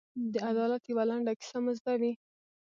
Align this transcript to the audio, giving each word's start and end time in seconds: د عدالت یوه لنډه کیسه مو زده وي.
د 0.33 0.35
عدالت 0.49 0.83
یوه 0.91 1.03
لنډه 1.09 1.33
کیسه 1.39 1.57
مو 1.63 1.71
زده 1.79 1.93
وي. 2.01 2.11